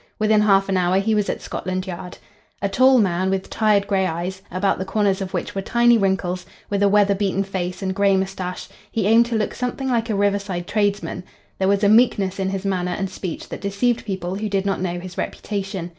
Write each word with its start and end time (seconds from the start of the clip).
Within 0.17 0.41
half 0.41 0.67
an 0.67 0.77
hour 0.77 0.97
he 0.97 1.13
was 1.13 1.29
at 1.29 1.43
Scotland 1.43 1.85
Yard. 1.85 2.17
A 2.59 2.67
tall 2.67 2.97
man 2.97 3.29
with 3.29 3.51
tired 3.51 3.85
grey 3.85 4.07
eyes, 4.07 4.41
about 4.49 4.79
the 4.79 4.83
corners 4.83 5.21
of 5.21 5.31
which 5.31 5.53
were 5.53 5.61
tiny 5.61 5.95
wrinkles, 5.95 6.43
with 6.71 6.81
a 6.81 6.89
weather 6.89 7.13
beaten 7.13 7.43
face 7.43 7.83
and 7.83 7.93
grey 7.93 8.17
moustache, 8.17 8.67
he 8.91 9.05
aimed 9.05 9.27
to 9.27 9.35
look 9.35 9.53
something 9.53 9.89
like 9.89 10.09
a 10.09 10.15
riverside 10.15 10.65
tradesman. 10.65 11.23
There 11.59 11.67
was 11.67 11.83
a 11.83 11.87
meekness 11.87 12.39
in 12.39 12.49
his 12.49 12.65
manner 12.65 12.95
and 12.97 13.11
speech 13.11 13.49
that 13.49 13.61
deceived 13.61 14.03
people 14.03 14.33
who 14.37 14.49
did 14.49 14.65
not 14.65 14.81
know 14.81 14.99
his 14.99 15.19
reputation. 15.19 15.89